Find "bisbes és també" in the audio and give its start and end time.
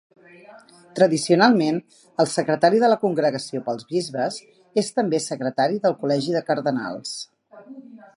3.91-5.21